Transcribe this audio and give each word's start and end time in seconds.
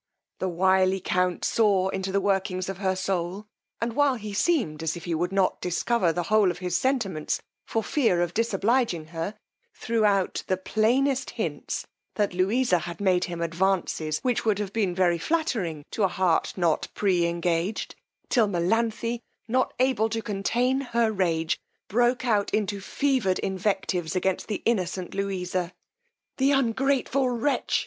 The 0.39 0.49
wily 0.49 0.99
count 0.99 1.45
saw 1.45 1.89
into 1.89 2.11
the 2.11 2.19
workings 2.19 2.69
of 2.69 2.79
her 2.79 2.95
soul; 2.95 3.45
and 3.79 3.93
while 3.95 4.15
he 4.15 4.33
seemed 4.33 4.81
as 4.81 4.97
if 4.97 5.05
he 5.05 5.13
would 5.13 5.31
not 5.31 5.61
discover 5.61 6.11
the 6.11 6.23
whole 6.23 6.49
of 6.49 6.57
his 6.57 6.75
sentiments 6.75 7.39
for 7.67 7.83
fear 7.83 8.19
of 8.23 8.33
disobliging 8.33 9.09
her, 9.13 9.35
threw 9.75 10.03
out 10.03 10.43
the 10.47 10.57
plainest 10.57 11.29
hints, 11.29 11.85
that 12.15 12.33
Louisa 12.33 12.79
had 12.79 12.99
made 12.99 13.25
him 13.25 13.41
advances 13.41 14.17
which 14.23 14.43
would 14.43 14.57
have 14.57 14.73
been 14.73 14.95
very 14.95 15.19
flattering 15.19 15.85
to 15.91 16.01
a 16.01 16.07
heart 16.07 16.53
not 16.57 16.87
pre 16.95 17.27
engaged, 17.27 17.93
till 18.27 18.47
Melanthe, 18.47 19.19
not 19.47 19.71
able 19.77 20.09
to 20.09 20.21
contain 20.23 20.81
her 20.81 21.11
rage, 21.11 21.59
broke 21.87 22.25
out 22.25 22.51
into 22.55 22.77
the 22.77 22.81
fevered 22.81 23.37
invectives 23.37 24.15
against 24.15 24.47
the 24.47 24.63
innocent 24.65 25.13
Louisa. 25.13 25.71
The 26.37 26.53
ungrateful 26.53 27.29
wretch! 27.29 27.79